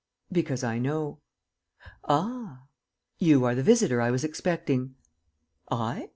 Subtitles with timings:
[0.31, 1.19] "Because I know."
[2.05, 2.63] "Ah!"
[3.19, 4.95] "You are the visitor I was expecting."
[5.69, 6.09] "I?"